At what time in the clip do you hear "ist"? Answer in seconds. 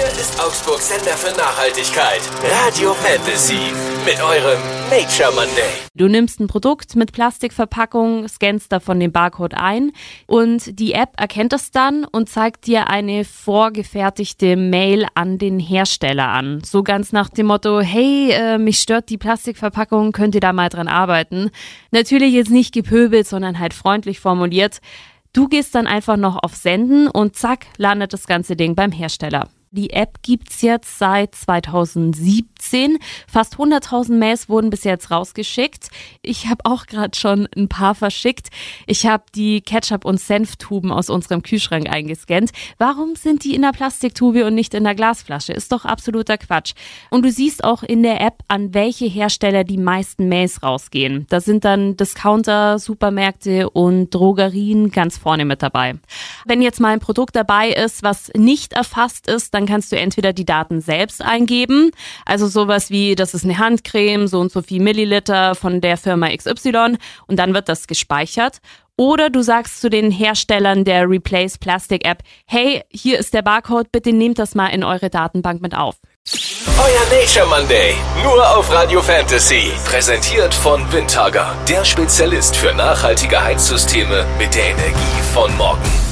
0.18-0.40, 45.52-45.72, 57.70-58.02, 59.28-59.54, 63.34-63.44, 73.18-73.32